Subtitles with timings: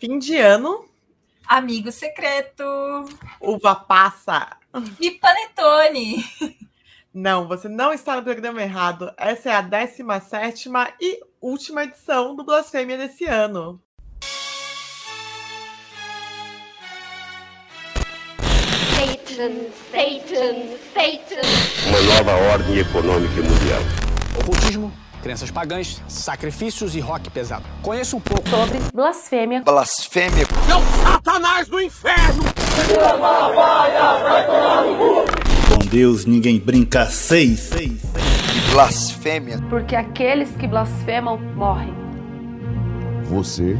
[0.00, 0.84] Fim de ano.
[1.46, 2.64] Amigo secreto.
[3.40, 4.56] Uva passa.
[5.00, 6.24] E panetone.
[7.12, 9.12] Não, você não está no programa errado.
[9.16, 10.68] Essa é a 17
[11.00, 13.80] e última edição do Blasfêmia desse ano.
[18.96, 21.88] Satan, Satan, Satan.
[21.88, 23.82] Uma nova ordem econômica mundial.
[24.40, 24.92] Ocultismo,
[25.24, 27.64] crenças pagãs, sacrifícios e rock pesado.
[27.80, 29.62] Conheço um pouco sobre blasfêmia.
[29.62, 30.46] Blasfêmia.
[30.68, 32.44] Não, Satanás do inferno!
[35.66, 38.70] Com Deus ninguém brinca seis, seis, seis.
[38.70, 39.58] Blasfêmia.
[39.70, 41.94] Porque aqueles que blasfemam morrem.
[43.24, 43.78] Você,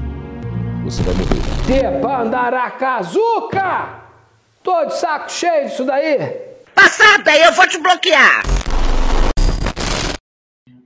[0.82, 1.42] você vai morrer.
[1.66, 4.02] Debandaracazuca!
[4.62, 6.16] Tô de saco cheio disso daí.
[6.74, 8.63] Passada, eu vou te bloquear.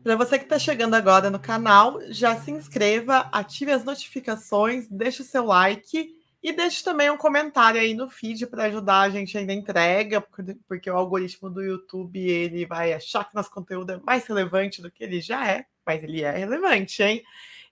[0.08, 5.20] Para você que está chegando agora no canal, já se inscreva, ative as notificações, deixe
[5.20, 9.37] o seu like e deixe também um comentário aí no feed para ajudar a gente
[9.37, 10.24] aí na entrega,
[10.66, 14.90] porque o algoritmo do YouTube ele vai achar que nosso conteúdo é mais relevante do
[14.90, 17.22] que ele já é, mas ele é relevante, hein?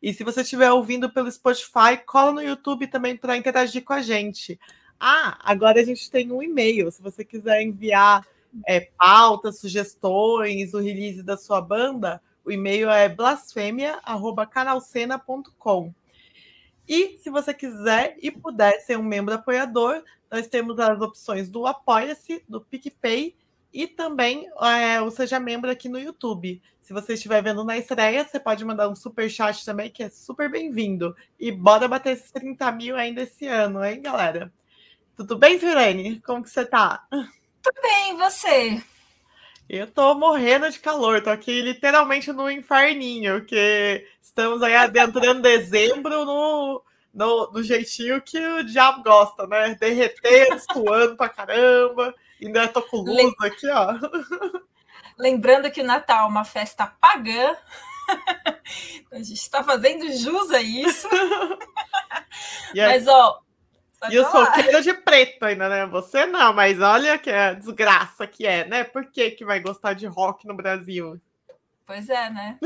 [0.03, 4.03] E se você estiver ouvindo pelo Spotify, cola no YouTube também para interagir com a
[4.03, 4.61] gente.
[5.00, 6.93] Ah, agora a gente tem um e-mail.
[6.93, 8.28] Se você quiser enviar
[8.69, 15.93] é, pautas, sugestões, o release da sua banda, o e-mail é blasfêmia.canalcena.com.
[16.89, 21.67] E se você quiser e puder ser um membro apoiador, nós temos as opções do
[21.67, 23.35] Apoia-se, do PicPay
[23.73, 26.63] e também é, o Seja Membro aqui no YouTube.
[26.81, 30.09] Se você estiver vendo na estreia, você pode mandar um super chat também, que é
[30.09, 31.17] super bem-vindo.
[31.41, 34.53] E bora bater esses 30 mil ainda esse ano, hein, galera?
[35.17, 36.21] Tudo bem, Sirene?
[36.21, 37.05] Como que você tá?
[37.11, 38.81] Tudo bem, e você?
[39.69, 46.25] Eu tô morrendo de calor, tô aqui literalmente no inferninho, que estamos aí adentrando dezembro
[46.25, 49.75] no, no, no, jeitinho que o diabo gosta, né?
[49.75, 53.94] Derretendo, suando pra caramba, ainda tô com luz aqui, ó.
[55.19, 57.56] Lembrando que o Natal é uma festa pagã.
[59.10, 61.09] a gente está fazendo jus a isso.
[62.76, 63.43] Mas, ó,
[64.11, 65.87] e eu sou queira de preto ainda, né?
[65.87, 68.84] Você não, mas olha que é desgraça que é, né?
[68.84, 71.21] Por que, que vai gostar de rock no Brasil?
[71.87, 72.59] Pois é, né?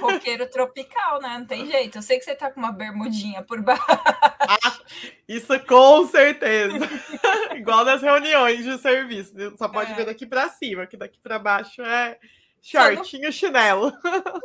[0.00, 1.36] Roqueiro tropical, né?
[1.38, 1.98] Não tem jeito.
[1.98, 3.82] Eu sei que você tá com uma bermudinha por baixo.
[3.90, 4.78] Ah,
[5.26, 6.76] isso com certeza.
[7.56, 9.34] Igual nas reuniões de serviço.
[9.58, 9.94] Só pode é.
[9.96, 12.18] ver daqui para cima, que daqui para baixo é
[12.62, 13.32] shortinho, não...
[13.32, 13.90] chinelo.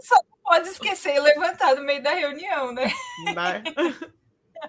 [0.02, 2.92] Só não pode esquecer e levantar no meio da reunião, né?
[3.36, 3.64] né?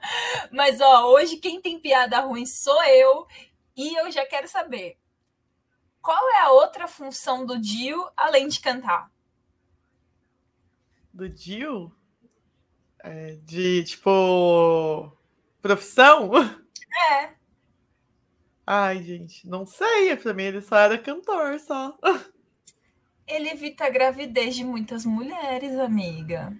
[0.50, 3.26] Mas, ó, hoje quem tem piada ruim sou eu.
[3.76, 4.98] E eu já quero saber
[6.04, 9.10] qual é a outra função do Dio além de cantar?
[11.10, 11.90] Do Dio?
[13.02, 15.10] É, de tipo.
[15.62, 16.30] profissão?
[17.10, 17.32] É.
[18.66, 20.14] Ai, gente, não sei.
[20.16, 21.98] Pra mim ele só era cantor, só.
[23.26, 26.54] Ele evita a gravidez de muitas mulheres, amiga.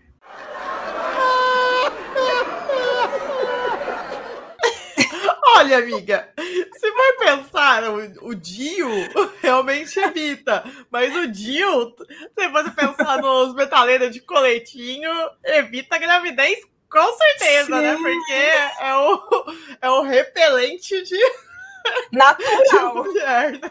[5.57, 8.89] Olha, amiga, se vai pensar, o, o Dio
[9.41, 10.65] realmente evita.
[10.91, 11.95] Mas o Dio,
[12.37, 15.11] se você pensar nos metaleiros de coletinho,
[15.45, 16.59] evita a gravidez
[16.91, 17.97] com certeza, né?
[17.97, 18.03] Sim.
[18.03, 18.11] né?
[18.11, 19.45] Porque é o,
[19.83, 21.19] é o repelente de.
[22.13, 23.03] Natural.
[23.03, 23.71] De mulher, né?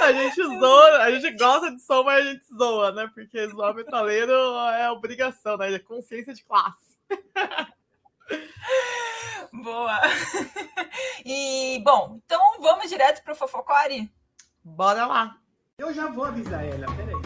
[0.00, 3.10] A gente zoa, a gente gosta de som, mas a gente zoa, né?
[3.14, 5.72] Porque zoar metaleiro é obrigação, né?
[5.72, 6.96] É consciência de classe.
[9.62, 10.00] Boa.
[11.24, 14.08] E, bom, então vamos direto para o Fofocore?
[14.62, 15.36] Bora lá.
[15.76, 17.16] Eu já vou avisar ela, peraí.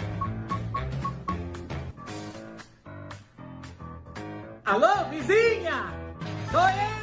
[4.64, 5.92] Alô, vizinha!
[6.50, 6.99] Sou eu!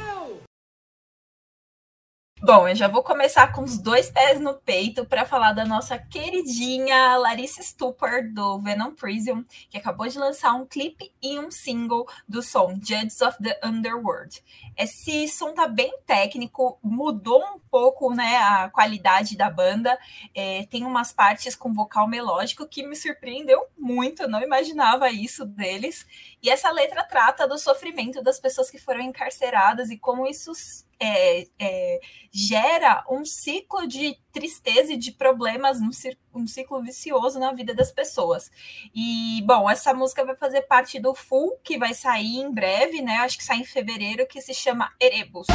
[2.40, 5.98] Bom, eu já vou começar com os dois pés no peito para falar da nossa
[5.98, 12.06] queridinha Larissa Stupor do Venom Prison, que acabou de lançar um clipe e um single
[12.28, 14.40] do som Judges of the Underworld.
[14.76, 19.98] Esse som tá bem técnico, mudou um pouco né, a qualidade da banda,
[20.32, 25.44] é, tem umas partes com vocal melódico que me surpreendeu muito, eu não imaginava isso
[25.44, 26.06] deles.
[26.40, 30.52] E essa letra trata do sofrimento das pessoas que foram encarceradas e como isso
[31.00, 32.00] é, é,
[32.32, 35.90] gera um ciclo de tristeza e de problemas, um,
[36.34, 38.50] um, ciclo vicioso na vida das pessoas.
[38.94, 43.18] E, bom, essa música vai fazer parte do Full, que vai sair em breve, né?
[43.18, 45.46] Acho que sai em fevereiro, que se chama Erebus.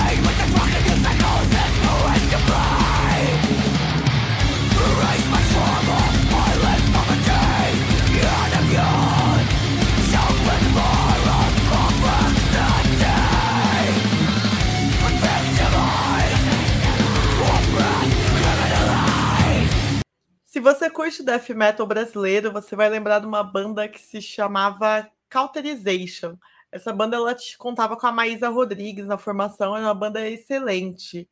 [20.59, 26.37] Você curte death metal brasileiro, você vai lembrar de uma banda que se chamava Cauterization.
[26.71, 31.29] Essa banda ela contava com a Maísa Rodrigues na formação, era uma banda excelente.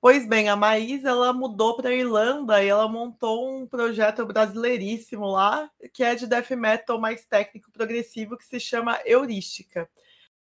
[0.00, 5.26] Pois bem, a Maísa ela mudou para a Irlanda e ela montou um projeto brasileiríssimo
[5.26, 9.88] lá, que é de death metal mais técnico progressivo, que se chama Heurística.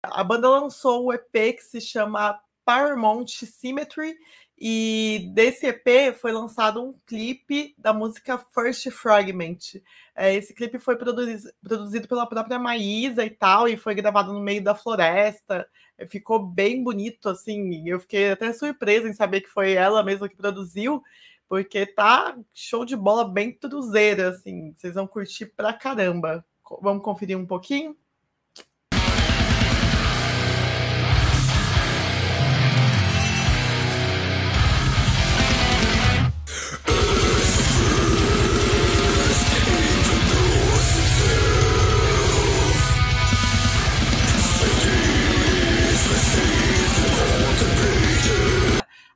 [0.04, 4.16] A banda lançou o EP que se chama Paramount Symmetry,
[4.61, 9.79] e desse EP foi lançado um clipe da música First Fragment.
[10.13, 14.41] É, esse clipe foi produzido, produzido pela própria Maísa e tal, e foi gravado no
[14.41, 15.65] meio da floresta.
[15.97, 17.88] É, ficou bem bonito, assim.
[17.88, 21.01] Eu fiquei até surpresa em saber que foi ela mesma que produziu,
[21.47, 24.73] porque tá show de bola bem truzeira, assim.
[24.75, 26.45] Vocês vão curtir pra caramba.
[26.81, 27.95] Vamos conferir um pouquinho?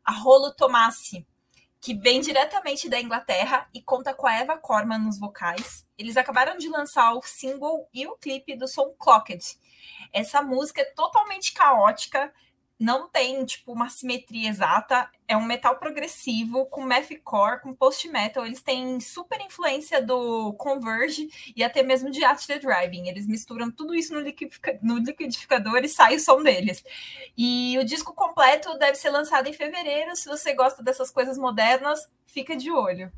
[0.03, 1.25] A Rolo Tomassi,
[1.79, 5.85] que vem diretamente da Inglaterra e conta com a Eva Corman nos vocais.
[5.97, 9.57] Eles acabaram de lançar o single e o clipe do som Clocked.
[10.13, 12.33] Essa música é totalmente caótica,
[12.83, 18.45] não tem tipo uma simetria exata, é um metal progressivo com mathcore, com post metal,
[18.45, 23.07] eles têm super influência do Converge e até mesmo de At the Driving.
[23.07, 26.83] Eles misturam tudo isso no, liquidifica no liquidificador e sai o som deles.
[27.37, 30.13] E o disco completo deve ser lançado em fevereiro.
[30.17, 33.09] Se você gosta dessas coisas modernas, fica de olho.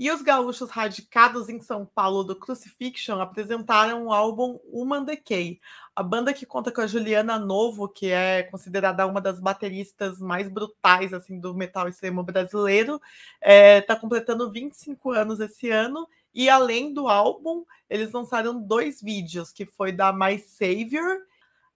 [0.00, 5.60] E os gaúchos radicados em São Paulo do Crucifixion apresentaram o álbum Human Decay.
[5.94, 10.48] A banda que conta com a Juliana Novo, que é considerada uma das bateristas mais
[10.48, 13.02] brutais assim do metal extremo brasileiro, está
[13.42, 16.08] é, tá completando 25 anos esse ano.
[16.32, 21.18] E além do álbum, eles lançaram dois vídeos, que foi da My Savior,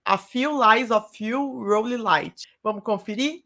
[0.03, 2.47] A Few Lies of You, Rolly Light.
[2.63, 3.44] Vamos conferir?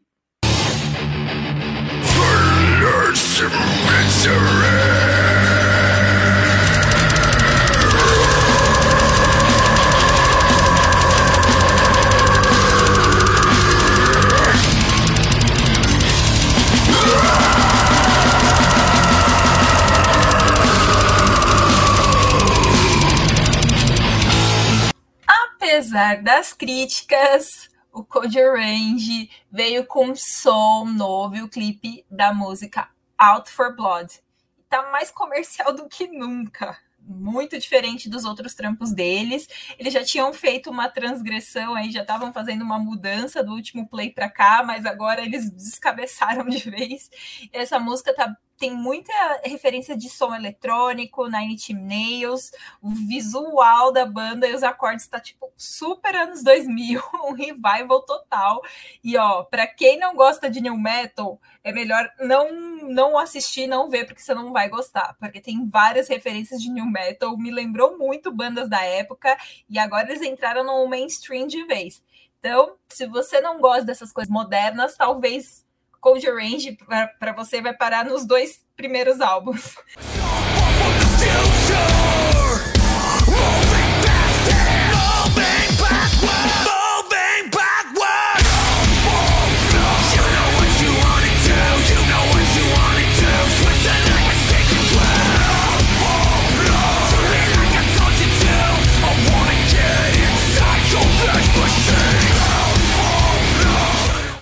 [25.26, 32.32] Apesar das críticas, o Code Orange veio com um som novo e o clipe da
[32.32, 32.88] música
[33.18, 34.20] Out for Blood.
[34.68, 36.78] Tá mais comercial do que nunca.
[37.02, 39.48] Muito diferente dos outros trampos deles.
[39.78, 44.10] Eles já tinham feito uma transgressão aí, já estavam fazendo uma mudança do último play
[44.10, 47.10] para cá, mas agora eles descabeçaram de vez.
[47.52, 49.10] Essa música tá tem muita
[49.42, 52.52] referência de som eletrônico, Nine Inch Nails,
[52.82, 58.60] o visual da banda e os acordes tá tipo super anos 2000, um revival total.
[59.02, 63.88] E ó, para quem não gosta de new metal, é melhor não não assistir, não
[63.88, 67.96] ver porque você não vai gostar, porque tem várias referências de new metal, me lembrou
[67.96, 69.36] muito bandas da época
[69.70, 72.02] e agora eles entraram no mainstream de vez.
[72.38, 75.64] Então, se você não gosta dessas coisas modernas, talvez
[76.00, 76.78] Cold Range
[77.18, 79.74] para você vai parar nos dois primeiros álbuns.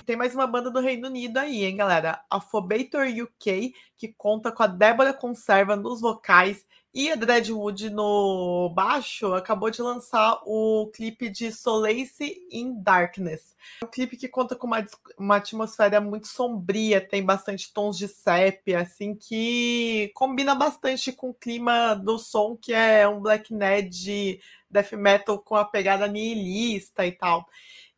[0.09, 2.19] Tem mais uma banda do Reino Unido aí, hein, galera?
[2.31, 8.71] A Phobator UK, que conta com a Débora Conserva nos vocais e a Dreadwood no
[8.73, 13.55] baixo, acabou de lançar o clipe de Solace in Darkness.
[13.83, 14.83] É um clipe que conta com uma,
[15.15, 21.35] uma atmosfera muito sombria, tem bastante tons de sépia, assim, que combina bastante com o
[21.35, 27.11] clima do som, que é um black ned death metal com a pegada nihilista e
[27.11, 27.47] tal.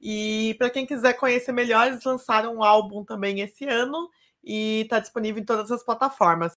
[0.01, 4.09] E para quem quiser conhecer melhor, eles lançaram um álbum também esse ano
[4.43, 6.53] e está disponível em todas as plataformas.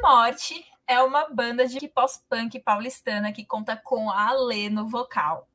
[0.00, 5.48] Norte é uma banda de pós-punk paulistana que conta com a Alê no vocal.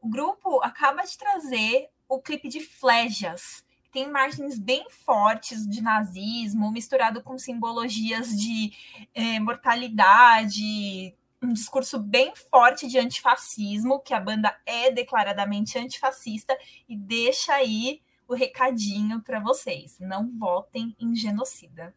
[0.00, 3.64] O grupo acaba de trazer o clipe de Flejas.
[3.92, 8.72] Tem imagens bem fortes de nazismo, misturado com simbologias de
[9.14, 16.56] eh, mortalidade, um discurso bem forte de antifascismo, que a banda é declaradamente antifascista,
[16.88, 21.94] e deixa aí o recadinho para vocês: não votem em genocida.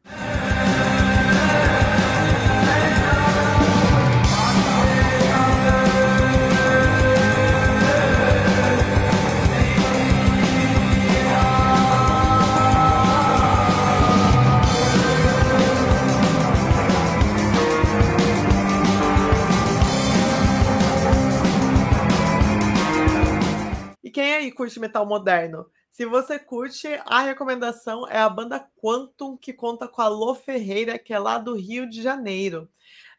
[24.59, 25.67] Curte metal moderno?
[25.99, 30.97] Se você curte, a recomendação é a banda Quantum, que conta com a Lô Ferreira,
[30.97, 32.69] que é lá do Rio de Janeiro.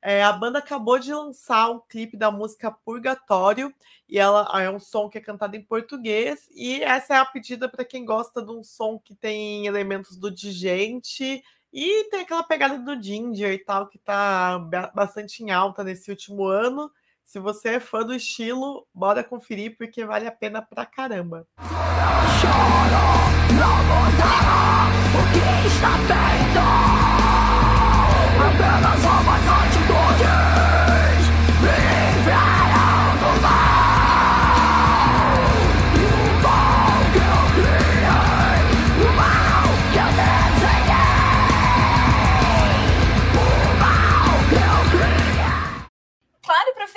[0.00, 3.70] É, a banda acabou de lançar um clipe da música Purgatório,
[4.08, 7.68] e ela é um som que é cantado em português, e essa é a pedida
[7.68, 12.78] para quem gosta de um som que tem elementos do Digente e tem aquela pegada
[12.78, 14.58] do Ginger e tal, que tá
[14.94, 16.90] bastante em alta nesse último ano.
[17.30, 21.46] Se você é fã do estilo, bora conferir porque vale a pena pra caramba.
[21.60, 21.66] Que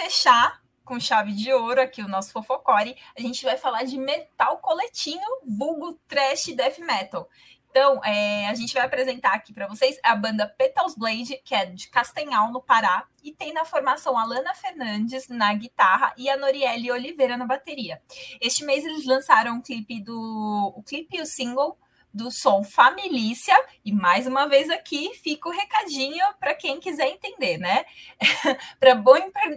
[0.04, 4.58] fechar com chave de ouro aqui o nosso fofocore, a gente vai falar de metal
[4.58, 7.30] coletinho, vulgo trash death metal.
[7.70, 11.66] Então, é, a gente vai apresentar aqui para vocês a banda Petals Blade, que é
[11.66, 16.38] de Castanhal, no Pará, e tem na formação a Lana Fernandes na guitarra e a
[16.38, 18.00] Norielle Oliveira na bateria.
[18.40, 21.78] Este mês eles lançaram o clipe do o clipe e o single
[22.14, 27.58] do som Familícia, e mais uma vez aqui fica o recadinho para quem quiser entender,
[27.58, 27.86] né?
[28.80, 29.16] para bom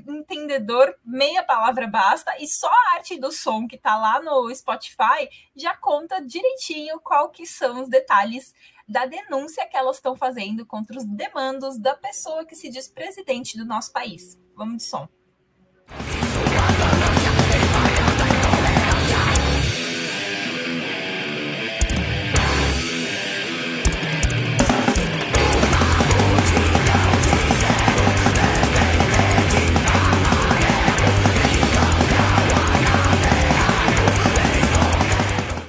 [0.09, 5.29] entendedor, meia palavra basta, e só a arte do som que tá lá no Spotify
[5.55, 8.55] já conta direitinho qual que são os detalhes
[8.89, 13.59] da denúncia que elas estão fazendo contra os demandos da pessoa que se diz presidente
[13.59, 14.39] do nosso país.
[14.55, 15.09] Vamos de som.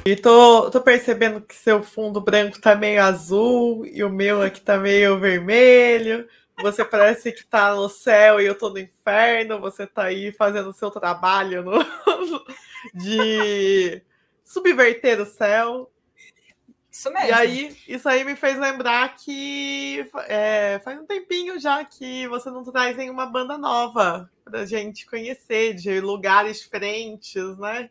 [0.08, 4.62] E tô, tô percebendo que seu fundo branco tá meio azul e o meu aqui
[4.62, 6.26] tá meio vermelho.
[6.62, 9.60] Você parece que tá no céu e eu tô no inferno.
[9.60, 11.86] Você tá aí fazendo o seu trabalho no...
[12.96, 14.02] de
[14.46, 15.92] subverter o céu.
[16.90, 17.28] Isso mesmo.
[17.28, 22.50] E aí, isso aí me fez lembrar que é, faz um tempinho já que você
[22.50, 27.90] não traz nenhuma banda nova pra gente conhecer, de lugares diferentes, né?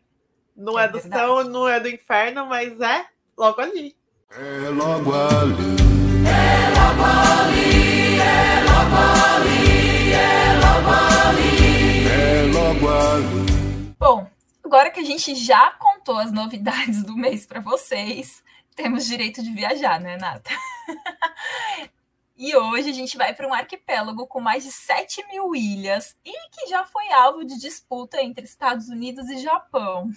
[0.57, 1.23] Não é, é do verdade.
[1.23, 3.05] céu, não é do inferno, mas é
[3.37, 3.95] logo ali.
[4.31, 5.77] É logo ali.
[6.25, 8.95] É logo ali, é logo
[9.37, 12.07] ali, é logo ali.
[12.07, 13.95] É logo ali.
[13.99, 14.27] Bom,
[14.65, 18.43] agora que a gente já contou as novidades do mês para vocês,
[18.75, 20.49] temos direito de viajar, né, Nata?
[22.39, 26.31] E hoje a gente vai para um arquipélago com mais de 7 mil ilhas e
[26.51, 30.11] que já foi alvo de disputa entre Estados Unidos e Japão.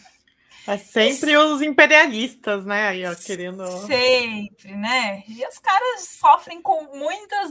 [0.67, 2.89] É sempre os imperialistas, né?
[2.89, 3.67] Aí, ó, querendo.
[3.87, 5.23] Sempre, né?
[5.27, 7.51] E os caras sofrem com muitas,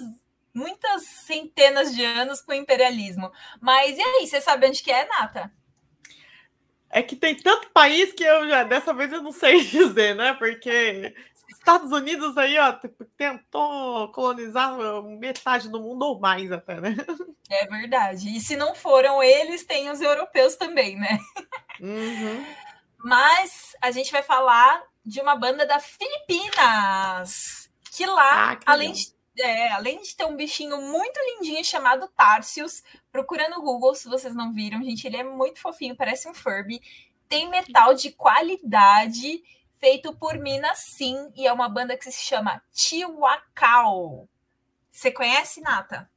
[0.53, 3.31] muitas centenas de anos com o imperialismo.
[3.59, 5.51] Mas e aí, você sabe onde que é, Nata?
[6.91, 10.33] É que tem tanto país que eu já, dessa vez eu não sei dizer, né?
[10.33, 11.13] Porque
[11.49, 12.73] Estados Unidos aí, ó,
[13.17, 16.95] tentou colonizar metade do mundo ou mais até, né?
[17.51, 18.37] É verdade.
[18.37, 21.17] E se não foram eles, tem os europeus também, né?
[21.81, 22.45] Uhum.
[23.03, 27.69] Mas a gente vai falar de uma banda da Filipinas.
[27.91, 32.07] Que lá, ah, que além, de, é, além de ter um bichinho muito lindinho chamado
[32.15, 35.05] Tarsius, procura no Google se vocês não viram, gente.
[35.05, 36.81] Ele é muito fofinho, parece um Furby.
[37.27, 39.41] Tem metal de qualidade,
[39.79, 44.27] feito por Minas Sim, e é uma banda que se chama Chihuacao.
[44.91, 46.09] Você conhece, Nata?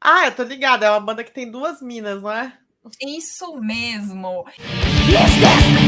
[0.00, 0.86] Ah, eu tô ligada.
[0.86, 2.58] É uma banda que tem duas minas, não é?
[3.00, 4.44] Isso mesmo.
[5.08, 5.81] Yes,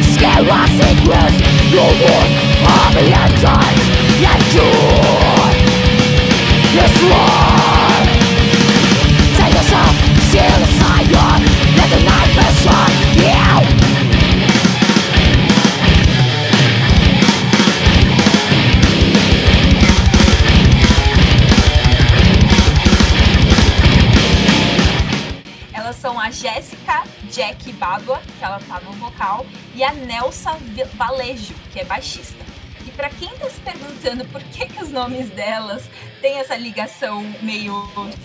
[25.72, 30.56] Elas são a Jéssica Jack Badua, que ela tá no vocal, e a Nelsa
[30.94, 32.44] Valejo, que é baixista.
[32.86, 35.88] E para quem tá se perguntando por que, que os nomes delas
[36.20, 37.72] têm essa ligação meio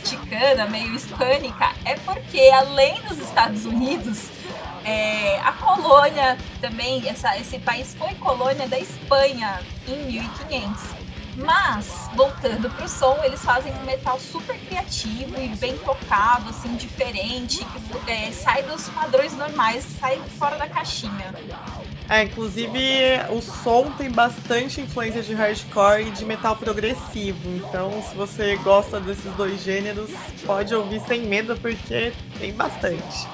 [0.03, 4.29] ticana, meio hispânica, é porque além dos Estados Unidos,
[4.83, 10.98] é, a colônia também, essa, esse país foi colônia da Espanha em 1500.
[11.39, 17.65] Mas, voltando pro som, eles fazem um metal super criativo e bem tocado, assim, diferente,
[17.65, 21.33] que é, sai dos padrões normais, sai fora da caixinha.
[22.09, 22.79] É, inclusive
[23.29, 27.55] o som tem bastante influência de hardcore e de metal progressivo.
[27.55, 30.09] Então, se você gosta desses dois gêneros,
[30.43, 33.27] pode ouvir sem medo, porque tem bastante.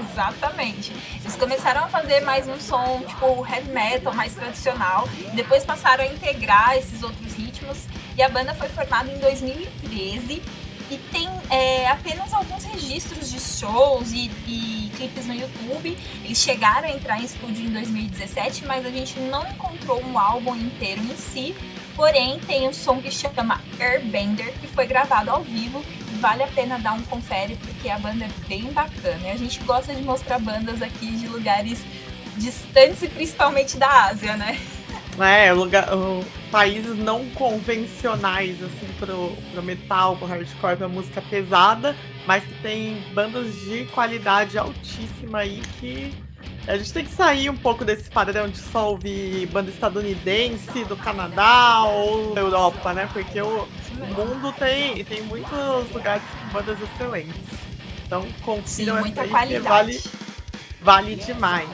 [0.00, 0.92] Exatamente.
[1.20, 5.06] Eles começaram a fazer mais um som tipo heavy metal, mais tradicional.
[5.34, 7.84] Depois passaram a integrar esses outros ritmos.
[8.16, 10.42] E a banda foi formada em 2013
[10.90, 15.96] e tem é, apenas alguns registros de shows e, e, clipes no YouTube.
[16.24, 20.56] Eles chegaram a entrar em estúdio em 2017, mas a gente não encontrou um álbum
[20.56, 21.54] inteiro em si.
[21.94, 25.82] Porém, tem um som que chama Airbender, que foi gravado ao vivo.
[26.20, 29.20] Vale a pena dar um confere, porque a banda é bem bacana.
[29.24, 31.82] E a gente gosta de mostrar bandas aqui de lugares
[32.36, 34.58] distantes e principalmente da Ásia, né?
[35.18, 35.88] É, lugar,
[36.50, 43.02] países não convencionais, assim, pro, pro metal, pro hardcore, pra música pesada, mas que tem
[43.14, 46.14] bandas de qualidade altíssima aí que
[46.66, 50.96] a gente tem que sair um pouco desse padrão de só ouvir banda estadunidense, do
[50.96, 53.08] Canadá ou da Europa, né?
[53.12, 53.68] Porque o,
[54.16, 57.36] mundo tem, tem muitos lugares com bandas excelentes.
[58.04, 59.62] Então confiram essa aí qualidade.
[59.62, 60.02] que vale,
[60.80, 61.68] vale demais.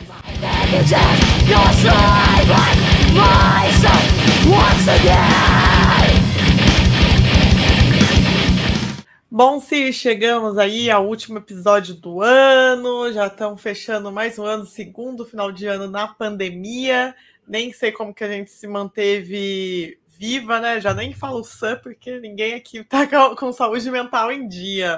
[9.30, 14.66] Bom, se chegamos aí ao último episódio do ano, já estamos fechando mais um ano,
[14.66, 17.14] segundo final de ano na pandemia.
[17.48, 20.80] Nem sei como que a gente se manteve viva, né?
[20.80, 24.96] Já nem falo sã, porque ninguém aqui tá com, com saúde mental em dia.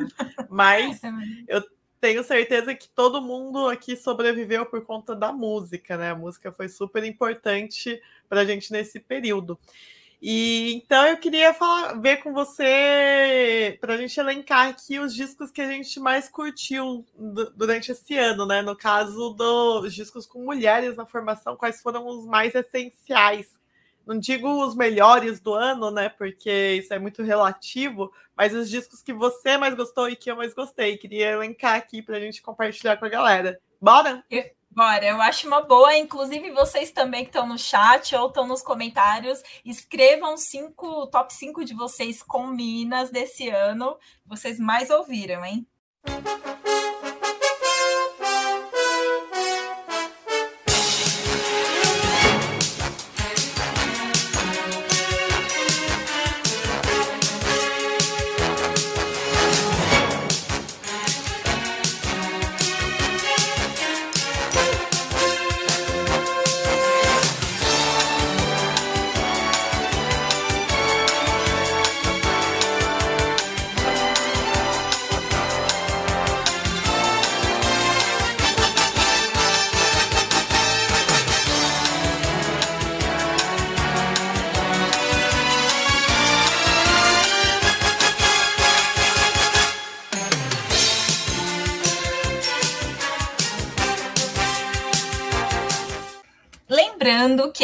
[0.51, 1.01] Mas
[1.49, 1.63] eu
[2.05, 6.11] tenho certeza que todo mundo aqui sobreviveu por conta da música, né?
[6.11, 9.59] A música foi super importante para a gente nesse período.
[10.23, 15.51] E então eu queria falar, ver com você para a gente elencar aqui os discos
[15.51, 18.63] que a gente mais curtiu du- durante esse ano, né?
[18.63, 23.49] No caso dos discos com mulheres na formação, quais foram os mais essenciais?
[24.07, 26.09] Não digo os melhores do ano, né?
[26.09, 30.37] Porque isso é muito relativo, mas os discos que você mais gostou e que eu
[30.37, 30.97] mais gostei.
[30.97, 33.59] Queria elencar aqui para a gente compartilhar com a galera.
[33.81, 34.25] Bora?
[34.71, 35.97] Bora, eu acho uma boa.
[35.97, 41.65] Inclusive, vocês também que estão no chat ou estão nos comentários, escrevam cinco, top 5
[41.65, 43.97] de vocês com Minas desse ano.
[44.27, 45.65] Vocês mais ouviram, hein?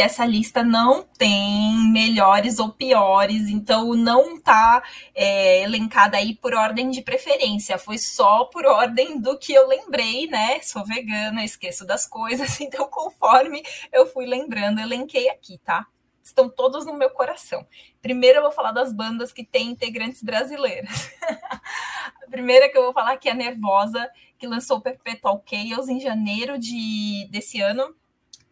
[0.00, 4.82] Essa lista não tem melhores ou piores, então não tá
[5.14, 10.26] é, elencada aí por ordem de preferência, foi só por ordem do que eu lembrei,
[10.26, 10.60] né?
[10.62, 15.86] Sou vegana, esqueço das coisas, então conforme eu fui lembrando, elenquei aqui, tá?
[16.22, 17.66] Estão todos no meu coração.
[18.00, 21.10] Primeiro eu vou falar das bandas que têm integrantes brasileiras.
[22.22, 24.08] A primeira que eu vou falar aqui é a Nervosa,
[24.38, 27.94] que lançou Perpetual Chaos em janeiro de, desse ano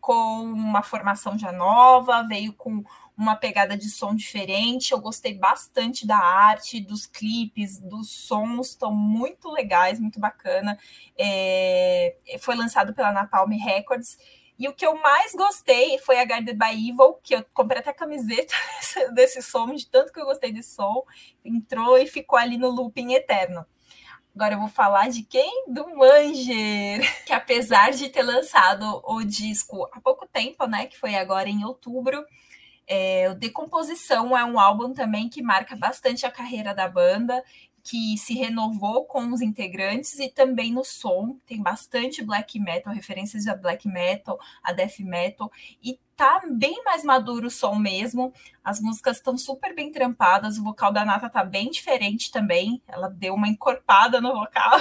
[0.01, 2.85] com uma formação já nova, veio com
[3.17, 4.93] uma pegada de som diferente.
[4.93, 10.79] Eu gostei bastante da arte, dos clipes, dos sons, estão muito legais, muito bacana.
[11.19, 14.17] É, foi lançado pela Napalm Records.
[14.59, 17.91] E o que eu mais gostei foi a Guarded by Evil, que eu comprei até
[17.91, 18.55] a camiseta
[19.15, 21.05] desse som, de tanto que eu gostei desse som.
[21.45, 23.65] Entrou e ficou ali no looping eterno.
[24.39, 25.65] Agora eu vou falar de quem?
[25.67, 31.17] Do Manger, que apesar de ter lançado o disco há pouco tempo, né, que foi
[31.17, 32.25] agora em outubro,
[32.87, 37.43] é, o Decomposição é um álbum também que marca bastante a carreira da banda,
[37.89, 41.39] que se renovou com os integrantes e também no som.
[41.47, 45.51] Tem bastante black metal, referências a black metal, a death metal,
[45.83, 48.31] e tá bem mais maduro o som mesmo.
[48.63, 52.83] As músicas estão super bem trampadas, o vocal da Nata tá bem diferente também.
[52.87, 54.81] Ela deu uma encorpada no vocal,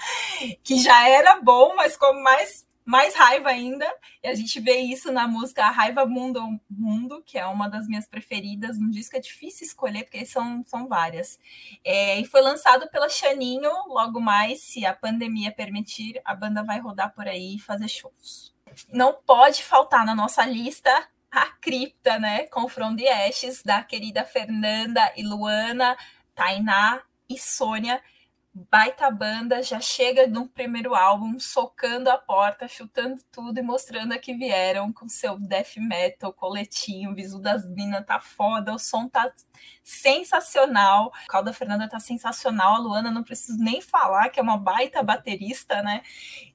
[0.64, 3.86] que já era bom, mas como mais mais raiva ainda.
[4.22, 8.06] E a gente vê isso na música Raiva Mundo Mundo, que é uma das minhas
[8.06, 8.80] preferidas.
[8.80, 11.38] No disco é difícil escolher, porque são, são várias.
[11.84, 13.70] É, e foi lançado pela Chaninho.
[13.88, 18.54] Logo mais, se a pandemia permitir, a banda vai rodar por aí e fazer shows.
[18.90, 20.90] Não pode faltar na nossa lista
[21.30, 22.46] a cripta, né?
[22.46, 25.94] Com From the Ashes, da querida Fernanda e Luana,
[26.34, 28.02] Tainá e Sônia
[28.70, 34.18] baita banda, já chega no primeiro álbum socando a porta, chutando tudo e mostrando a
[34.18, 39.08] que vieram com seu death metal, coletinho, o visu das minas tá foda, o som
[39.08, 39.32] tá
[39.82, 44.58] sensacional, o Calda Fernanda tá sensacional, a Luana não preciso nem falar que é uma
[44.58, 46.02] baita baterista, né?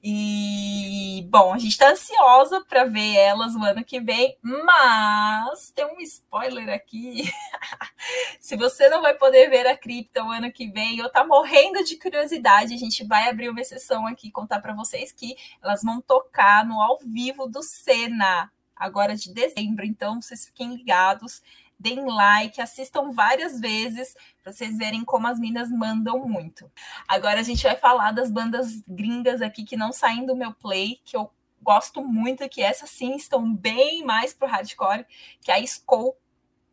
[0.02, 5.84] E bom, a gente tá ansiosa para ver elas no ano que vem, mas tem
[5.84, 7.24] um spoiler aqui.
[8.38, 11.82] Se você não vai poder ver a cripta o ano que vem, eu tá morrendo
[11.84, 16.00] de curiosidade, a gente vai abrir uma exceção aqui contar para vocês que elas vão
[16.00, 21.40] tocar no ao vivo do Senna agora de dezembro, então vocês fiquem ligados
[21.78, 26.70] deem like, assistam várias vezes para vocês verem como as minas mandam muito.
[27.06, 31.00] Agora a gente vai falar das bandas gringas aqui que não saem do meu play,
[31.04, 31.30] que eu
[31.62, 35.06] gosto muito, que essas sim estão bem mais pro hardcore,
[35.40, 36.16] que é a Skull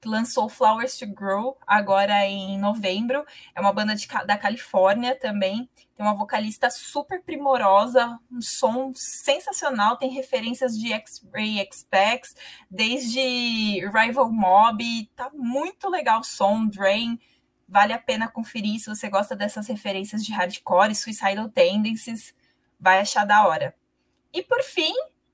[0.09, 3.25] lançou Flowers to Grow agora em novembro.
[3.55, 5.69] É uma banda de, da Califórnia também.
[5.95, 9.97] Tem uma vocalista super primorosa, um som sensacional.
[9.97, 12.35] Tem referências de X-Ray X-Pax,
[12.69, 15.09] desde Rival Mob.
[15.15, 17.19] Tá muito legal o som, Drain.
[17.67, 22.33] Vale a pena conferir se você gosta dessas referências de hardcore, Suicidal Tendencies.
[22.79, 23.75] Vai achar da hora.
[24.33, 24.93] E por fim,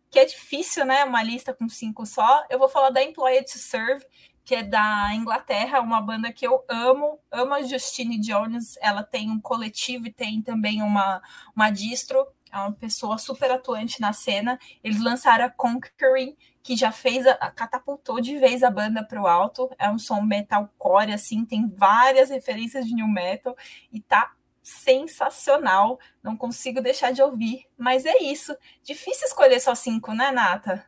[0.10, 1.04] que é difícil, né?
[1.04, 2.46] Uma lista com cinco só.
[2.50, 4.06] Eu vou falar da Employed to Serve,
[4.48, 9.30] que é da Inglaterra, uma banda que eu amo, amo a Justine Jones, ela tem
[9.30, 11.22] um coletivo e tem também uma,
[11.54, 14.58] uma distro, é uma pessoa super atuante na cena.
[14.82, 16.34] Eles lançaram a Conquering,
[16.64, 19.70] que já fez, a, catapultou de vez a banda para o alto.
[19.78, 23.54] É um som metalcore, assim, tem várias referências de new metal
[23.92, 24.32] e tá
[24.64, 26.00] sensacional.
[26.24, 28.56] Não consigo deixar de ouvir, mas é isso.
[28.82, 30.88] Difícil escolher só cinco, né, Nata?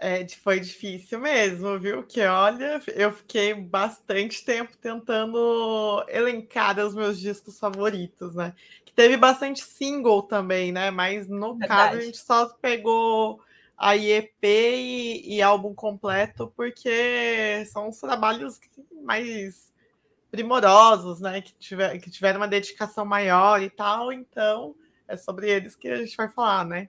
[0.00, 2.02] É, foi difícil mesmo, viu?
[2.02, 8.54] Que olha, eu fiquei bastante tempo tentando elencar os meus discos favoritos, né?
[8.84, 10.90] Que teve bastante single também, né?
[10.90, 11.68] Mas no Verdade.
[11.68, 13.40] caso a gente só pegou
[13.76, 18.60] a IEP e, e álbum completo, porque são os trabalhos
[19.02, 19.72] mais
[20.30, 21.40] primorosos, né?
[21.40, 24.74] Que, tiver, que tiveram uma dedicação maior e tal, então
[25.06, 26.88] é sobre eles que a gente vai falar, né?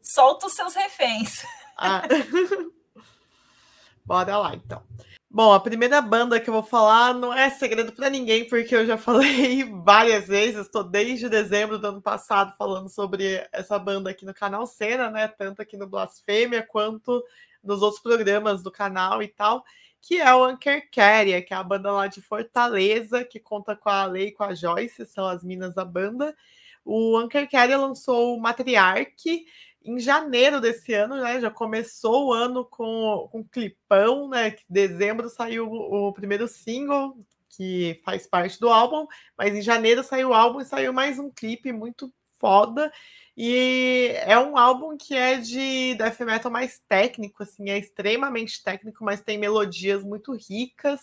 [0.00, 1.44] Solta os seus reféns.
[1.76, 2.02] Ah.
[4.04, 4.82] Bora lá, então.
[5.30, 8.86] Bom, a primeira banda que eu vou falar não é segredo para ninguém, porque eu
[8.86, 14.24] já falei várias vezes, estou desde dezembro do ano passado falando sobre essa banda aqui
[14.24, 15.26] no canal Cena, né?
[15.26, 17.20] Tanto aqui no Blasfêmia quanto
[17.64, 19.64] nos outros programas do canal e tal,
[20.00, 23.88] que é o Anker Carrier, que é a banda lá de Fortaleza, que conta com
[23.88, 26.36] a Lei e com a Joyce, são as minas da banda.
[26.84, 29.46] O Anker Carrier lançou o Matriarch,
[29.84, 31.40] em janeiro desse ano, né?
[31.40, 34.50] Já começou o ano com, com um clipão, né?
[34.50, 37.16] Que dezembro saiu o, primeiro single,
[37.50, 41.30] que faz parte do álbum, mas em janeiro saiu o álbum e saiu mais um
[41.30, 42.90] clipe muito foda.
[43.36, 49.04] E é um álbum que é de death metal mais técnico, assim, é extremamente técnico,
[49.04, 51.00] mas tem melodias muito ricas.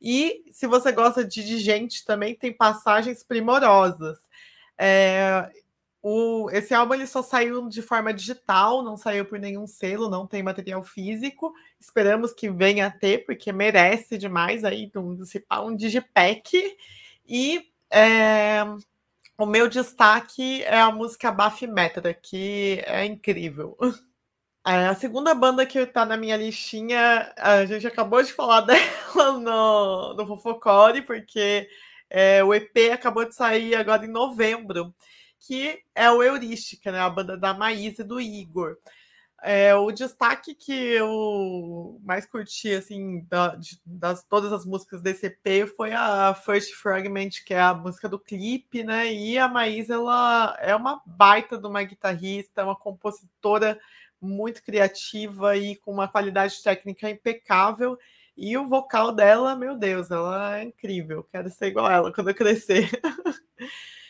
[0.00, 4.18] E se você gosta de, gente também, tem passagens primorosas.
[4.76, 5.48] É,
[6.02, 10.26] o, esse álbum ele só saiu de forma digital, não saiu por nenhum selo, não
[10.26, 11.54] tem material físico.
[11.78, 15.22] Esperamos que venha a ter, porque merece demais aí um,
[15.64, 16.76] um digipack.
[17.24, 18.64] E é,
[19.38, 23.76] o meu destaque é a música Baphometra, que é incrível.
[24.64, 29.32] É, a segunda banda que está na minha listinha, a gente acabou de falar dela
[29.40, 31.68] no, no Fofocore, porque
[32.08, 34.94] é, o EP acabou de sair agora em novembro
[35.46, 37.00] que é o Heurística, né?
[37.00, 38.76] A banda da Maísa e do Igor.
[39.44, 45.26] É, o destaque que eu mais curti, assim, da, de, das todas as músicas desse
[45.26, 49.12] EP foi a First Fragment, que é a música do clipe, né?
[49.12, 53.80] E a Maísa, ela é uma baita de uma guitarrista, uma compositora
[54.20, 57.98] muito criativa e com uma qualidade técnica impecável.
[58.36, 61.24] E o vocal dela, meu Deus, ela é incrível.
[61.32, 62.88] Quero ser igual a ela quando eu crescer.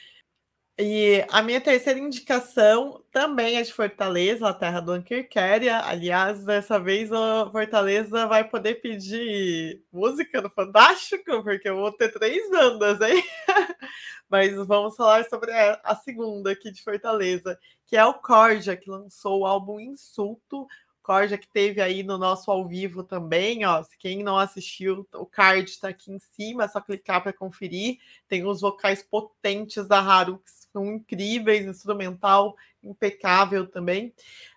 [0.85, 5.79] E a minha terceira indicação também é de Fortaleza, a terra do Ankerquéria.
[5.79, 12.13] Aliás, dessa vez a Fortaleza vai poder pedir música no Fantástico, porque eu vou ter
[12.13, 13.23] três bandas, hein?
[14.29, 19.43] Mas vamos falar sobre a segunda aqui de Fortaleza, que é o Corja, que lançou
[19.43, 20.67] o álbum Insulto,
[21.03, 23.85] Corja que teve aí no nosso ao vivo também, ó.
[23.99, 27.99] Quem não assistiu, o card está aqui em cima, é só clicar para conferir.
[28.29, 34.13] Tem os vocais potentes da Haru, que são incríveis, instrumental impecável também.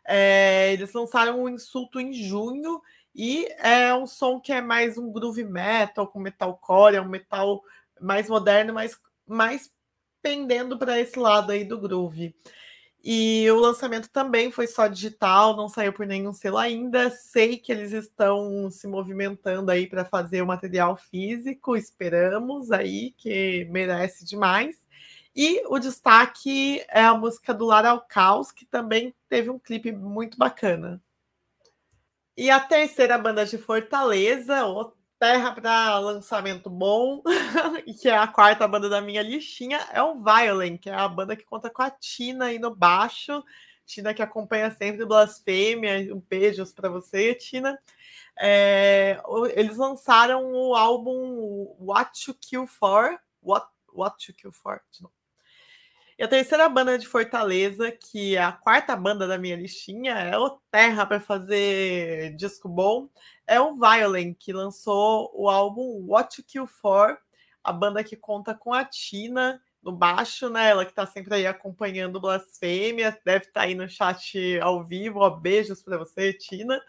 [0.05, 2.81] É, eles lançaram o Insulto em junho
[3.13, 7.63] e é um som que é mais um groove metal, com metalcore, é um metal
[8.01, 9.71] mais moderno, mas mais
[10.21, 12.35] pendendo para esse lado aí do groove.
[13.07, 17.11] E o lançamento também foi só digital, não saiu por nenhum selo ainda.
[17.11, 23.65] Sei que eles estão se movimentando aí para fazer o material físico, esperamos aí, que
[23.69, 24.83] merece demais.
[25.35, 29.91] E o destaque é a música do Lara ao Caos, que também teve um clipe
[29.91, 30.99] muito bacana.
[32.35, 34.65] E a terceira banda de Fortaleza,
[35.19, 37.21] terra para lançamento bom,
[38.01, 41.35] que é a quarta banda da minha listinha, é o Violent, que é a banda
[41.35, 43.43] que conta com a Tina aí no baixo.
[43.85, 46.07] Tina que acompanha sempre Blasfêmia.
[46.27, 47.79] Beijos para você, Tina.
[48.37, 49.21] É,
[49.53, 53.19] eles lançaram o álbum What to Kill For.
[53.41, 54.81] What, What to Kill For?
[56.17, 60.37] E a terceira banda de Fortaleza, que é a quarta banda da minha listinha, é
[60.37, 63.09] o Terra para fazer disco bom,
[63.45, 67.17] é o Violent, que lançou o álbum What to Kill For,
[67.61, 70.69] a banda que conta com a Tina no baixo, né?
[70.69, 75.19] Ela que está sempre aí acompanhando Blasfêmia, deve estar tá aí no chat ao vivo.
[75.19, 76.81] Ó, beijos para você, Tina.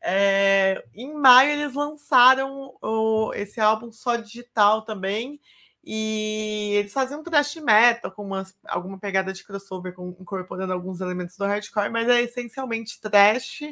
[0.00, 5.40] É, em maio eles lançaram o, esse álbum só digital também.
[5.84, 11.00] E eles faziam um thrash metal com umas, alguma pegada de crossover, com, incorporando alguns
[11.00, 13.62] elementos do hardcore, mas é essencialmente trash.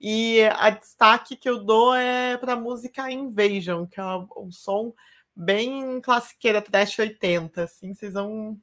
[0.00, 4.04] E a destaque que eu dou é para a música Invasion, que é
[4.36, 4.92] um som
[5.34, 7.62] bem classiqueira, trash 80.
[7.64, 8.58] Assim, vocês vão.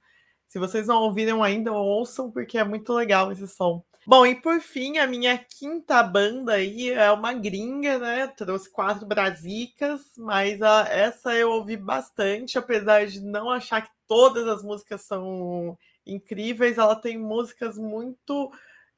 [0.47, 3.83] Se vocês não ouviram ainda, ouçam, porque é muito legal esse som.
[4.05, 8.27] Bom, e por fim, a minha quinta banda aí é uma gringa, né?
[8.27, 14.47] Trouxe quatro brasicas, mas a, essa eu ouvi bastante, apesar de não achar que todas
[14.47, 18.51] as músicas são incríveis, ela tem músicas muito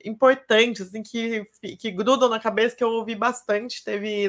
[0.06, 1.46] importantes, assim, que,
[1.78, 3.84] que grudam na cabeça, que eu ouvi bastante.
[3.84, 4.28] Teve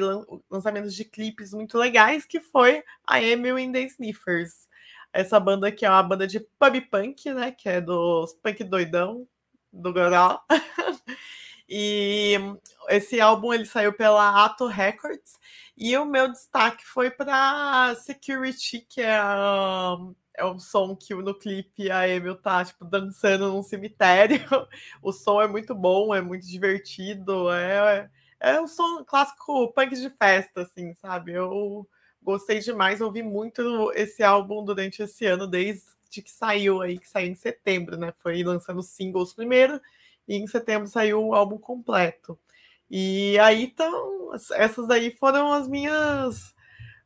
[0.49, 4.67] lançamentos de clipes muito legais, que foi a Emil in the Sniffers.
[5.13, 7.51] Essa banda que é uma banda de pub punk, né?
[7.51, 9.27] Que é dos punk doidão,
[9.73, 10.39] do Goró.
[11.67, 12.37] e
[12.89, 15.39] esse álbum ele saiu pela Ato Records
[15.75, 21.33] e o meu destaque foi para Security, que é, um, é um som que no
[21.33, 24.39] clipe a Emil tá tipo, dançando num cemitério.
[25.01, 28.09] O som é muito bom, é muito divertido, é,
[28.39, 31.33] é um som clássico punk de festa, assim, sabe?
[31.33, 31.87] Eu
[32.21, 35.83] gostei demais, ouvi muito esse álbum durante esse ano, desde
[36.21, 38.13] que saiu aí, que saiu em setembro, né?
[38.19, 39.79] Foi lançando singles primeiro
[40.27, 42.37] e em setembro saiu o álbum completo.
[42.89, 46.53] E aí então, essas aí foram as minhas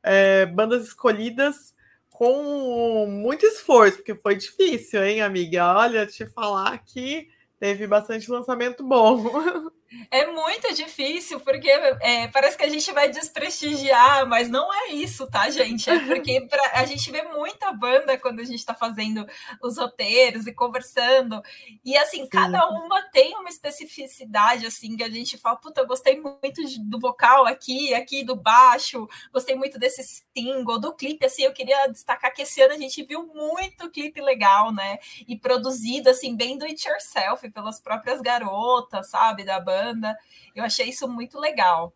[0.04, 1.76] é, bandas escolhidas
[2.10, 5.74] com muito esforço, porque foi difícil, hein, amiga?
[5.78, 9.72] Olha, te falar que teve bastante lançamento bom.
[10.12, 15.26] É muito difícil, porque é, parece que a gente vai desprestigiar, mas não é isso,
[15.28, 15.90] tá, gente?
[15.90, 19.26] É porque pra, a gente vê muita banda quando a gente está fazendo
[19.62, 21.42] os roteiros e conversando.
[21.86, 22.30] E assim, Sim.
[22.30, 27.00] cada uma tem uma especificidade, assim, que a gente fala, puta, eu gostei muito do
[27.00, 30.04] vocal aqui, aqui do baixo, gostei muito desse
[30.36, 34.20] single, do clipe, assim, eu queria destacar que esse ano a gente viu muito clipe
[34.20, 34.98] legal, né?
[35.26, 40.18] E produzido, assim, bem do it yourself, pelas próprias garotas, sabe, da banda banda.
[40.56, 41.94] Eu achei isso muito legal.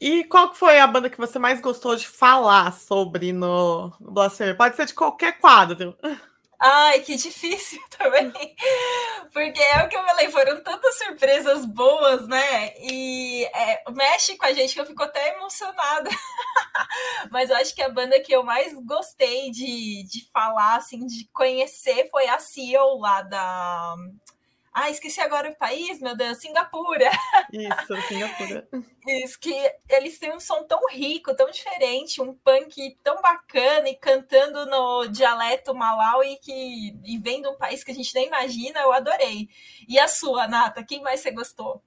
[0.00, 4.54] E qual foi a banda que você mais gostou de falar sobre no, no Blasphemy?
[4.54, 5.96] Pode ser de qualquer quadro.
[6.58, 8.32] Ai, que difícil também.
[9.32, 12.74] Porque é o que eu falei, foram tantas surpresas boas, né?
[12.78, 16.10] E é, mexe com a gente que eu fico até emocionada.
[17.30, 21.28] Mas eu acho que a banda que eu mais gostei de, de falar, assim, de
[21.32, 23.96] conhecer foi a Seal lá da
[24.78, 27.10] Ah, esqueci agora o país, meu Deus, Singapura.
[27.50, 28.68] Isso, Singapura.
[29.08, 29.54] Isso, que
[29.88, 35.06] eles têm um som tão rico, tão diferente, um punk tão bacana e cantando no
[35.06, 39.48] dialeto Malawi que, e vendo um país que a gente nem imagina, eu adorei.
[39.88, 41.82] E a sua, Nata, quem mais você gostou?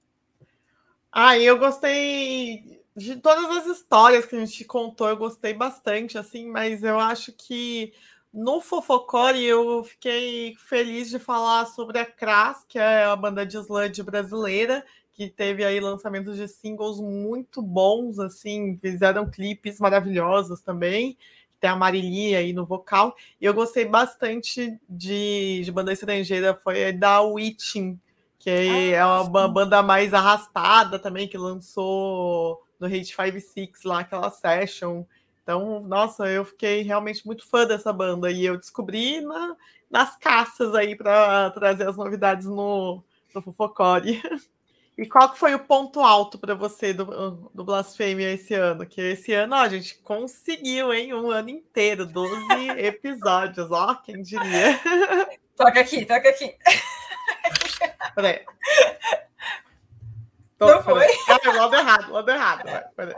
[1.12, 6.48] Ah, eu gostei de todas as histórias que a gente contou, eu gostei bastante, assim,
[6.48, 7.92] mas eu acho que
[8.32, 13.56] no Fofocore eu fiquei feliz de falar sobre a Cras, que é a banda de
[13.56, 21.18] sludge brasileira, que teve aí lançamentos de singles muito bons, assim, fizeram clipes maravilhosos também.
[21.58, 23.14] Tem a Marilia aí no vocal.
[23.38, 28.00] E eu gostei bastante de, de banda estrangeira, foi da Witching,
[28.38, 29.52] que ah, é uma sim.
[29.52, 35.04] banda mais arrastada também, que lançou no Hate 56 lá, aquela session.
[35.42, 39.56] Então, nossa, eu fiquei realmente muito fã dessa banda e eu descobri na,
[39.90, 43.02] nas caças aí para trazer as novidades no,
[43.34, 44.22] no Fofocore.
[44.98, 48.84] E qual que foi o ponto alto para você do, do Blasfêmia esse ano?
[48.84, 51.14] Que esse ano, ó, a gente conseguiu, hein?
[51.14, 52.36] Um ano inteiro, 12
[52.76, 54.78] episódios, ó, quem diria.
[55.56, 56.54] Toca aqui, toca aqui.
[58.14, 58.44] Peraí.
[60.58, 61.06] Tô, Não foi?
[61.28, 62.92] Ah, lado errado, lado errado.
[62.94, 63.14] Peraí.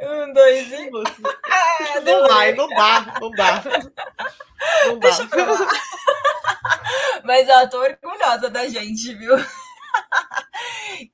[0.00, 0.90] Um, dois e.
[1.50, 3.62] Ah, não vai, não dá, não dá.
[4.86, 5.10] Não dá.
[7.24, 9.36] Mas eu tô orgulhosa da gente, viu?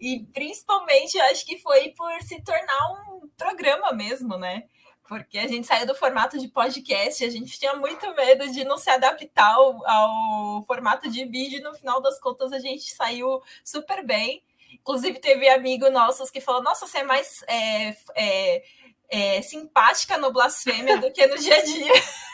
[0.01, 4.65] E principalmente acho que foi por se tornar um programa mesmo, né?
[5.07, 8.79] Porque a gente saiu do formato de podcast, a gente tinha muito medo de não
[8.79, 13.43] se adaptar ao, ao formato de vídeo, e no final das contas a gente saiu
[13.65, 14.43] super bem.
[14.73, 18.63] Inclusive, teve amigo nossos que falou: Nossa, você é mais é, é,
[19.11, 21.93] é, simpática no blasfêmia do que no dia a dia.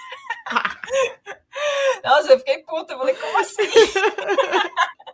[2.05, 3.63] Nossa, eu fiquei puta, eu falei, como assim?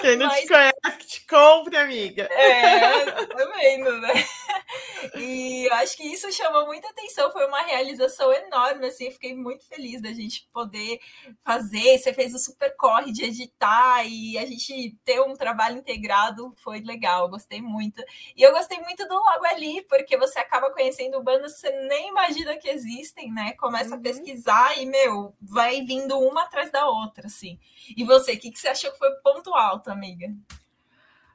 [0.00, 0.42] Quem não Mas...
[0.42, 2.24] te conhece, que te compre, amiga.
[2.24, 4.12] É, tô vendo, né?
[5.16, 9.66] E eu acho que isso chamou muita atenção, foi uma realização enorme, assim, fiquei muito
[9.66, 10.98] feliz da gente poder
[11.44, 16.54] fazer, você fez o super corre de editar e a gente ter um trabalho integrado
[16.56, 18.02] foi legal, gostei muito.
[18.36, 22.08] E eu gostei muito do Logo Ali, porque você acaba conhecendo bandas que você nem
[22.08, 23.52] imagina que existem, né?
[23.58, 24.00] Começa uhum.
[24.00, 27.58] a pesquisar e, meu, vai vindo uma atrás da outra, assim.
[27.96, 30.32] E você, o que, que você achou que foi o ponto alto, amiga?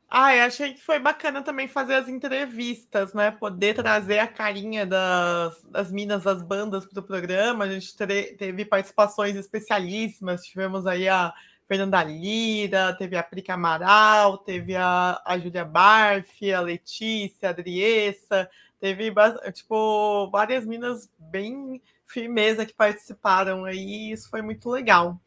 [0.09, 3.29] Ah, eu achei que foi bacana também fazer as entrevistas, né?
[3.29, 7.65] Poder trazer a carinha das, das minas, das bandas para o programa.
[7.65, 10.43] A gente teve participações especialíssimas.
[10.45, 11.31] Tivemos aí a
[11.67, 18.49] Fernanda Lira, teve a Prica Amaral, teve a, a Júlia Barfi, a Letícia, a Adriessa.
[18.79, 19.13] Teve,
[19.53, 24.11] tipo, várias minas bem firmeza que participaram aí.
[24.11, 25.21] Isso foi muito legal.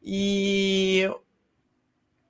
[0.00, 1.10] E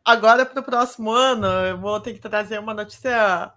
[0.05, 3.53] Agora, para o próximo ano, eu vou ter que trazer uma notícia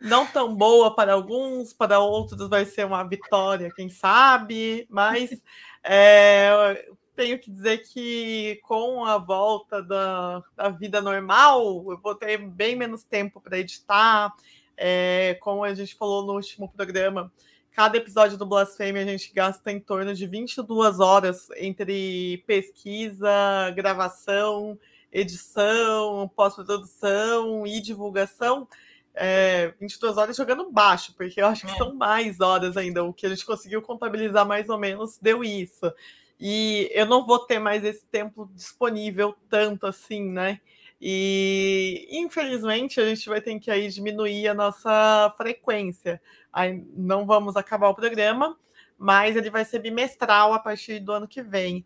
[0.00, 5.30] não tão boa para alguns, para outros vai ser uma vitória, quem sabe, mas
[5.84, 12.38] é, tenho que dizer que com a volta da, da vida normal, eu vou ter
[12.38, 14.32] bem menos tempo para editar.
[14.76, 17.30] É, como a gente falou no último programa,
[17.70, 24.78] cada episódio do Blasfêmia a gente gasta em torno de 22 horas entre pesquisa, gravação
[25.12, 28.66] edição, pós-produção e divulgação,
[29.14, 31.76] é, 22 horas jogando baixo, porque eu acho que é.
[31.76, 33.04] são mais horas ainda.
[33.04, 35.92] O que a gente conseguiu contabilizar mais ou menos deu isso.
[36.40, 40.60] E eu não vou ter mais esse tempo disponível tanto assim, né?
[41.00, 46.20] E infelizmente a gente vai ter que aí diminuir a nossa frequência.
[46.52, 48.56] Aí não vamos acabar o programa,
[48.96, 51.84] mas ele vai ser bimestral a partir do ano que vem.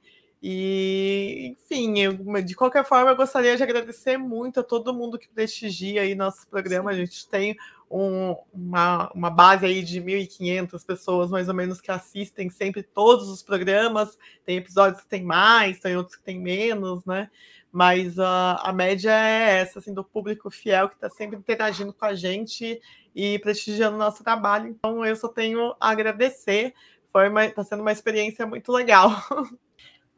[0.49, 5.29] E, enfim, eu, de qualquer forma, eu gostaria de agradecer muito a todo mundo que
[5.29, 6.93] prestigia aí nosso programa.
[6.93, 7.57] A gente tem
[7.91, 13.29] um, uma, uma base aí de 1.500 pessoas, mais ou menos, que assistem sempre todos
[13.29, 14.17] os programas.
[14.45, 17.29] Tem episódios que tem mais, tem outros que tem menos, né?
[17.73, 18.23] Mas uh,
[18.61, 22.81] a média é essa, assim, do público fiel que está sempre interagindo com a gente
[23.13, 24.69] e prestigiando o nosso trabalho.
[24.69, 26.73] Então, eu só tenho a agradecer.
[27.13, 29.11] Foi está sendo uma experiência muito legal.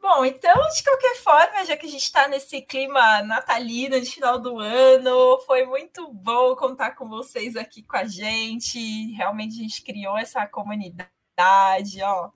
[0.01, 4.39] Bom, então, de qualquer forma, já que a gente está nesse clima natalino de final
[4.39, 8.79] do ano, foi muito bom contar com vocês aqui com a gente.
[9.13, 12.29] Realmente a gente criou essa comunidade, ó,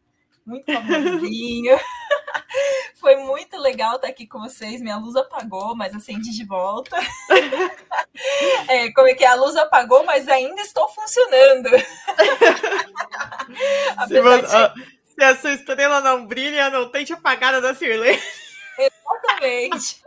[0.45, 1.79] muito amorzinho.
[2.95, 4.81] foi muito legal estar aqui com vocês.
[4.81, 6.97] Minha luz apagou, mas acendi de volta.
[8.67, 9.27] é, como é que é?
[9.27, 11.67] A luz apagou, mas ainda estou funcionando.
[13.97, 14.92] Apesar de...
[15.13, 18.19] Se a sua estrela não brilha, não tente apagar a da Shirley.
[18.77, 20.01] Exatamente.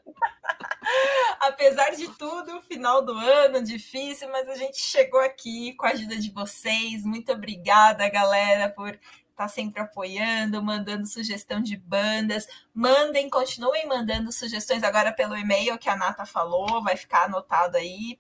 [1.41, 6.17] Apesar de tudo, final do ano difícil, mas a gente chegou aqui com a ajuda
[6.17, 7.05] de vocês.
[7.05, 9.01] Muito obrigada, galera, por estar
[9.37, 12.47] tá sempre apoiando, mandando sugestão de bandas.
[12.75, 18.19] Mandem, continuem mandando sugestões agora pelo e-mail que a Nata falou, vai ficar anotado aí.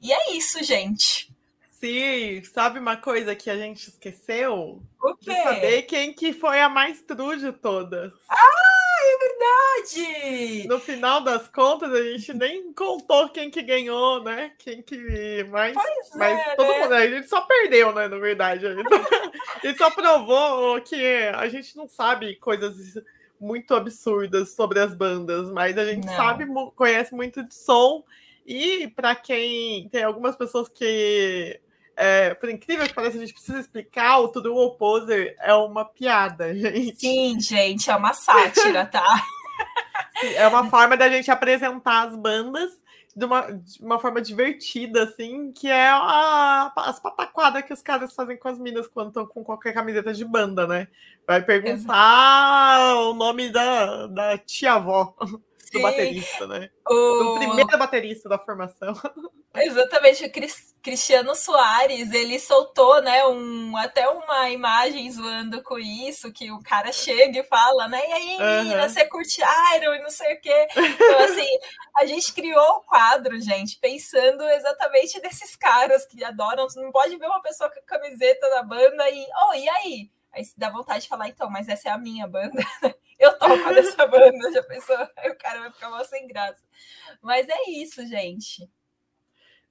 [0.00, 1.32] E é isso, gente.
[1.80, 4.82] Sim, sabe uma coisa que a gente esqueceu?
[5.00, 5.30] O quê?
[5.30, 8.12] De saber quem que foi a mais true de todas.
[8.28, 10.68] Ah, é verdade!
[10.68, 14.52] No final das contas, a gente nem contou quem que ganhou, né?
[14.58, 15.74] Quem que mais.
[15.74, 16.78] Pois mas é, todo né?
[16.80, 18.08] mundo, a gente só perdeu, né?
[18.08, 18.66] Na verdade.
[19.64, 22.94] E só provou que a gente não sabe coisas
[23.40, 26.16] muito absurdas sobre as bandas, mas a gente Não.
[26.16, 28.04] sabe, conhece muito de som.
[28.46, 31.60] E para quem tem algumas pessoas que,
[31.98, 36.54] é, por incrível que pareça, a gente precisa explicar, o Tudo Opposer é uma piada,
[36.54, 36.98] gente.
[37.00, 39.04] Sim, gente, é uma sátira, tá?
[40.34, 42.70] É uma forma da gente apresentar as bandas
[43.14, 48.12] de uma, de uma forma divertida, assim, que é a- as pataquadas que os caras
[48.14, 50.88] fazem com as minas quando estão com qualquer camiseta de banda, né?
[51.26, 55.82] Vai perguntar o nome da, da tia-avó do Sim.
[55.82, 56.70] baterista, né?
[56.88, 58.94] O- Do primeiro baterista da formação.
[59.54, 66.32] Exatamente, o Cris- Cristiano Soares, ele soltou, né, um, até uma imagem zoando com isso,
[66.32, 68.88] que o cara chega e fala, né, e aí, menina, Aham.
[68.88, 69.40] você curte
[69.74, 70.68] Iron e não sei o quê.
[70.76, 71.48] Então, assim,
[71.96, 77.16] a gente criou o quadro, gente, pensando exatamente nesses caras que adoram, você não pode
[77.16, 80.10] ver uma pessoa com a camiseta da banda e, oh, e aí?
[80.32, 82.62] Aí se dá vontade de falar, então, mas essa é a minha banda,
[83.18, 84.96] eu toco nessa banda, já pensou?
[85.16, 86.62] Aí o cara vai ficar mal sem graça.
[87.22, 88.68] Mas é isso, gente.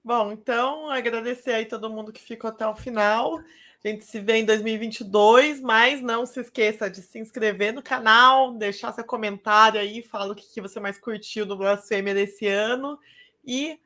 [0.04, 3.40] Bom, então agradecer aí todo mundo que ficou até o final.
[3.84, 8.54] A gente se vê em 2022, mas não se esqueça de se inscrever no canal,
[8.54, 13.00] deixar seu comentário aí, fala o que que você mais curtiu do Blasfêmia desse ano.
[13.46, 13.80] E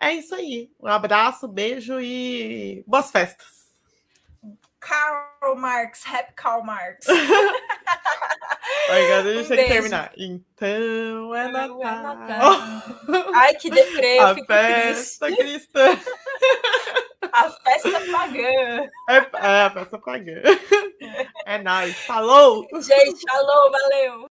[0.00, 0.70] é isso aí.
[0.80, 3.64] Um abraço, beijo e boas festas.
[4.80, 7.06] Karl Marx, Happy Karl Marx.
[8.88, 9.72] Agora a gente Um tem que beijo.
[9.72, 10.12] terminar.
[10.16, 12.52] Então é Então é Natal.
[13.34, 15.42] Ai, que deprê, A fico festa triste.
[15.42, 15.98] cristã.
[17.32, 18.90] A festa pagã.
[19.08, 20.42] É, é a festa pagã.
[21.46, 21.96] É nóis.
[22.04, 22.66] Falou!
[22.80, 24.20] Gente, falou, valeu.